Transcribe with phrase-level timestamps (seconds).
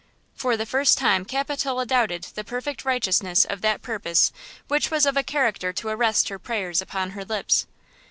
[0.33, 4.31] For the first time Capitola doubted the perfect righteousness of that purpose
[4.67, 7.67] which was of a character to arrest her prayers upon her lips.